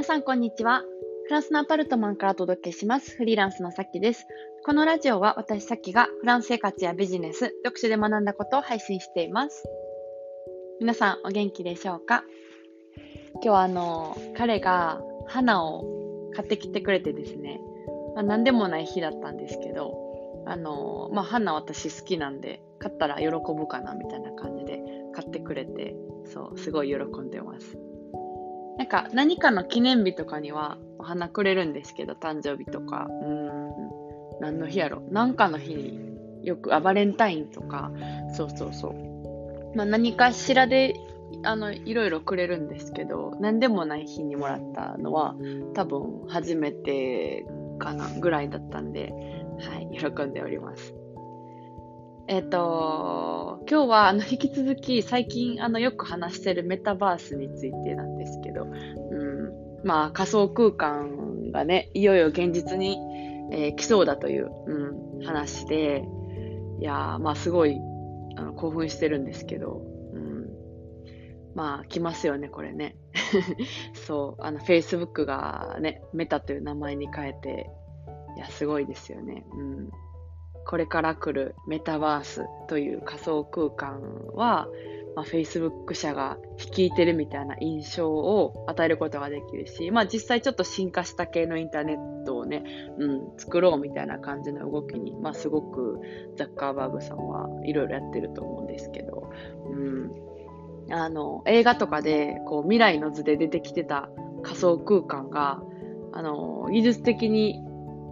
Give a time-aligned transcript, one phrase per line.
[0.00, 0.82] 皆さん、こんにちは。
[1.26, 3.14] フランスのアパルトマンからお届けします。
[3.18, 4.26] フリーランスのさきです。
[4.64, 9.62] このラジオは私さきがフランス生活やビジネス、読書で学んだことを配信しています。
[10.80, 12.24] 皆さん、お元気でしょうか？
[13.34, 15.84] 今日はあの、彼が花を
[16.34, 17.60] 買ってきてくれてですね、
[18.14, 19.98] まあ、何でもない日だったんですけど、
[20.46, 24.80] あの、まあ、花私好きなんで、買ったら喜ぶかなみたいな感じで
[25.12, 27.76] 買ってくれて、そう、すごい喜んでます。
[28.78, 33.70] なんか何かの記念日とかにはお花くれるんですけど、誕生日とか、うん、
[34.40, 35.02] 何の日やろ。
[35.10, 35.98] なんかの日に
[36.42, 37.92] よく、あ、バレンタインとか、
[38.34, 39.76] そうそうそう。
[39.76, 40.94] まあ何かしらで、
[41.42, 45.34] あの、いろいろくれるんですけど、何でもない日にもらったのは、
[45.74, 47.46] 多分初めて
[47.78, 49.12] かな、ぐらいだったんで、
[49.58, 50.94] はい、喜んでおります。
[52.30, 62.98] えっ、ー、と、今日はあの引き続き最近あのよく話してるメタバースについてなんですけど、うん、まあ仮想空間がね、いよいよ現実に、
[63.50, 66.04] えー、来そうだという、うん、話で、
[66.78, 67.80] いやまあすごい
[68.36, 69.82] あの興奮してるんですけど、
[70.14, 70.46] うん、
[71.56, 72.94] まあ来ますよね、これね。
[74.06, 77.70] そう、あの Facebook がね、メタという名前に変えて、
[78.36, 79.44] いや、すごいですよね。
[79.52, 79.90] うん
[80.70, 84.00] これから来るメタバースという仮想空間
[84.34, 84.68] は、
[85.16, 92.62] まあ、Facebook 社が率いてるみたいな印象を与えることができるし、まあ、実際ちょっと進化した系のインターネットをね、
[92.98, 95.98] うん、作ろうみたいな感じの動きに、まあ、すごく
[96.36, 99.32] ザッカーバーグさんはいろいろやってると思うんですけど、
[99.68, 100.12] うん、
[100.92, 104.08] あの映画とかでこう未来の図で出てきてた
[104.44, 105.60] 仮想空間が
[106.12, 107.60] あの技術的に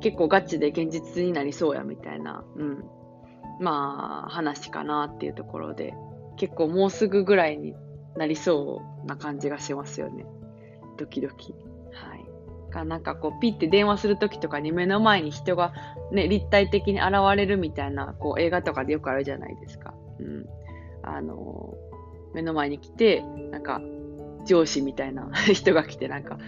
[0.00, 2.84] 結構ガチで現実になりそうやみたいな、うん、
[3.60, 5.94] まあ話かなっていうところで、
[6.36, 7.74] 結構もうすぐぐらいに
[8.16, 10.26] なりそうな感じがしますよね。
[10.96, 11.52] ドキドキ。
[11.92, 12.26] はい。
[12.70, 15.72] かなんかこうピッて電話するときとかに目の前に人が
[16.12, 19.94] ね、立体的に現れるみたいな、こう映画とかでよくあるじゃないですか。
[20.18, 20.46] うん。
[21.02, 21.74] あの
[22.34, 23.80] 目の前に来て、なんか
[24.44, 26.38] 上司みたいな 人が来てなんか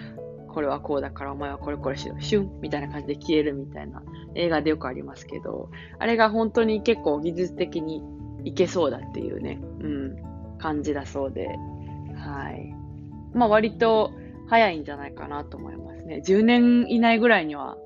[0.59, 4.03] これはこうだからお前はこれこれしろ、シュンみたいな感じで消えるみたいな
[4.35, 5.71] 映画でよくありますけど、
[6.01, 8.03] あれが本当に結構技術的に
[8.43, 11.47] いけそうだっていうね、うん、感じだそうで、
[12.17, 12.75] はい。
[13.35, 14.11] まあ割と
[14.49, 16.23] 早いんじゃないかなと思いますね。
[16.27, 17.77] 10年以内ぐらいには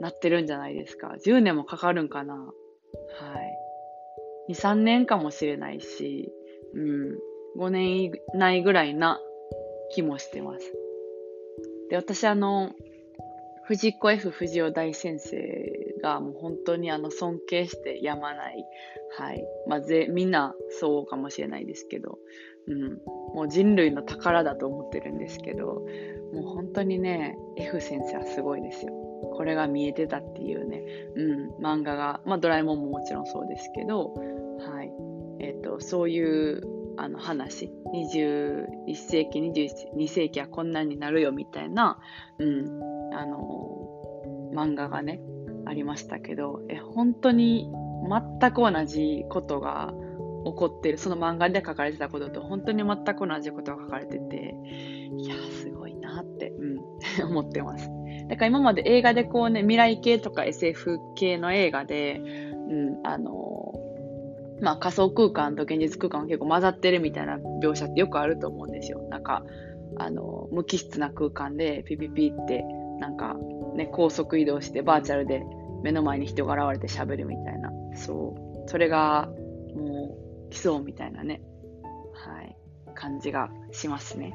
[0.00, 1.14] なってるんじゃないですか。
[1.24, 2.34] 10年もかかるんかな。
[2.34, 2.50] は
[4.48, 4.52] い。
[4.52, 6.32] 2、3年かもしれないし、
[6.74, 9.20] うん、5年以内ぐらいな
[9.94, 10.87] 気もしてます。
[11.90, 12.72] で、私あの、
[13.64, 15.36] 藤子 F 不二雄大先生
[16.02, 18.64] がもう本当にあの尊敬してやまない。
[19.18, 19.44] はい。
[19.66, 22.18] まあ、ぜ、みんなそうかもしれないですけど、
[22.66, 22.98] うん。
[23.34, 25.84] もう人類の宝だと思ってるんですけど、
[26.32, 28.92] もう本当にね、F 先生はすごいですよ。
[29.34, 30.82] これが見えてたっていうね、
[31.14, 34.14] うん、漫画が、まあドラえもんももちろんそうですけど、
[34.60, 34.92] はい。
[35.40, 37.70] えっ、ー、と、そういうあの話。
[37.94, 41.98] 21世紀22世紀はこんなになるよみたいな、
[42.38, 43.88] うん、あの
[44.52, 45.20] 漫画がね
[45.64, 47.70] ありましたけどえ本当に
[48.40, 49.92] 全く同じことが
[50.44, 50.98] 起こってる。
[50.98, 54.54] その漫画で書かれてたことと本当に全く同じことが書かれてて
[55.16, 57.88] いやすごいなって、うん、 思ってます。
[58.28, 63.37] だから今まで映画でこうね未来系とか SF 系の映画で、うん、あの
[64.60, 69.06] まあ仮想空間と現実空間が結構混ざってるみたいな描写ってよくあると思うんですよ。
[69.10, 69.42] なんか、
[69.96, 72.64] あの、無機質な空間でピピピって、
[73.00, 73.36] なんか
[73.74, 75.42] ね、高速移動してバーチャルで
[75.82, 77.70] 目の前に人が現れて喋るみたいな。
[77.94, 78.34] そ
[78.66, 78.68] う。
[78.68, 79.28] それが、
[79.74, 80.16] も
[80.48, 81.40] う、来そうみたいなね。
[82.14, 82.56] はい。
[82.94, 84.34] 感じがしますね。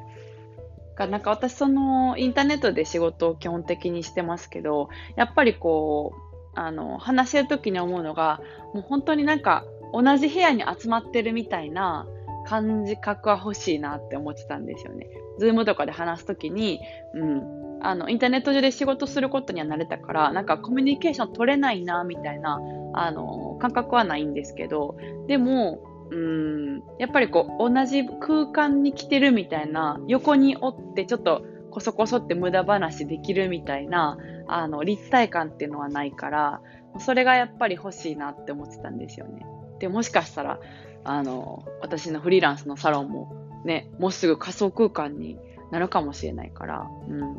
[0.95, 8.41] がなんか私そのインターネットで仕事を基本的にしてますけど、やっぱりこう、あの、話してる時に思うのが、
[8.73, 12.07] もう本当になんか同じ部屋に集まってるみたいな
[12.45, 15.07] 感じ覚は欲しいなって思ってたんですよね。
[15.39, 16.79] ズームとかで話すときに、
[17.13, 22.59] うん、あの、インターネット上で仕事することには慣れたから、なんかコミュニケーション取れないな、みたいな、
[22.93, 24.97] あの、感覚はないんですけど、
[25.27, 34.17] でも、うん、やっぱりこう、同じ空間に来てるみたいな、横におってちょっとこそこそって無駄話できるみたいな、
[34.47, 36.61] あの、立体感っていうのはないから、
[36.99, 39.45] それがやっぱり欲しいなって思ってたんですよね。
[39.83, 40.61] で、もしかしたら、
[41.03, 43.35] あの、私のフリーランスのサロンも
[43.65, 45.37] ね、もうすぐ仮想空間に
[45.71, 47.37] なるかもしれないから、うん。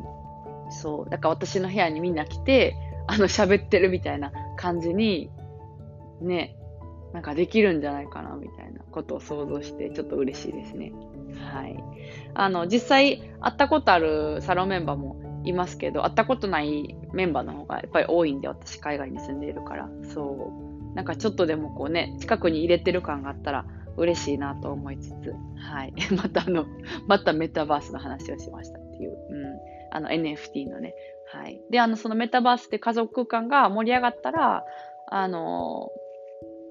[0.69, 1.09] そう。
[1.09, 2.75] だから私の部屋にみんな来て、
[3.07, 5.31] あの、喋ってるみたいな感じに、
[6.21, 6.55] ね、
[7.13, 10.93] なんかできるんじゃないかな、みたいなことを想像して、ちょっと嬉しいですね。
[11.51, 11.83] はい。
[12.35, 19.89] あの、実際会ったことあるサロンメンバーもいますけど、会ったことないメンバーの方がやっぱり多いんで、私海外に住んでいるから。
[20.13, 20.64] そう。
[20.95, 23.65] なんかちょっとでもこうね、近くに入れてる感があったら
[23.97, 25.93] 嬉しいなと思いつつ、はい。
[26.15, 26.65] またあの、
[27.07, 29.15] またメタバースの話をしましたっていう、うん。
[29.91, 30.95] あの NFT のね。
[31.27, 31.61] はい。
[31.69, 34.65] で、あの、そのメタバースで家族空間が盛り上がったら、
[35.07, 35.91] あの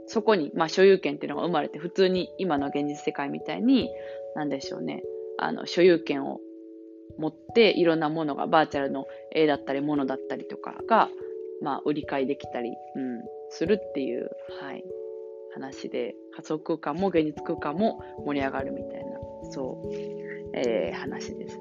[0.06, 3.90] そこに、まあ、所有権っていうのが生まれて、普通に今の現実世界みたいに、
[4.34, 5.02] なんでしょうね、
[5.38, 6.40] あの、所有権を
[7.18, 11.08] 持って、いろんなものが、バーチャルの絵だったり、ものだったりとかが、
[11.62, 13.22] まあ、売り買いできたり、うん、
[13.54, 14.30] するっていう、
[14.60, 14.84] はい、
[15.54, 19.94] 話で、仮想空間も現実空間も盛り上がるみたいな、そう、
[20.54, 21.60] えー、話です。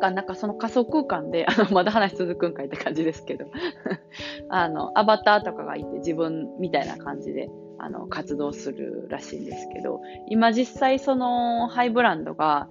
[0.00, 3.46] が、なんかその仮想空間で、 あの、まだ話続くんかいって感じですけど、
[4.48, 7.48] あの、アバターとかがいて自分みたいな感じで、
[7.78, 12.68] あの、活動するらしいんですけど、今実際そのハイブランドが、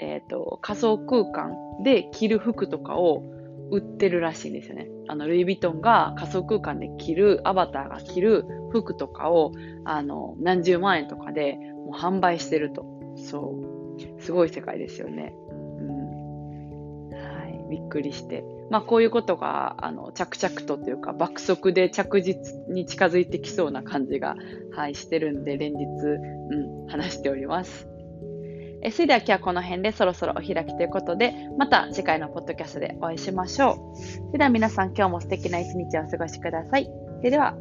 [0.00, 3.22] えっ、ー、と、仮想空間で着る服とかを
[3.70, 4.88] 売ってるらしいんですよね。
[5.08, 9.52] あの、ルイ・ヴィトンが仮想空間で着る、アバターが着る服とかを、
[9.84, 12.86] あの、何十万円とかでもう販売してると。
[13.16, 14.22] そう。
[14.22, 15.34] すごい世界ですよね。
[15.48, 17.08] うん。
[17.10, 24.36] はいびっくりして、まあ、こういうことがあの着々とというか爆速で着実に近づいてきそうな感じが、
[24.74, 27.93] はい、してるんで連日、うん、話しております。
[28.84, 33.96] えそれでは今日はこの辺でそろそろお開きということで、また次回のポッドキャストでお会いしましょう。
[33.96, 36.84] それでは皆さん今日も素敵な一日をお過ごしください。
[36.84, 37.56] それでは。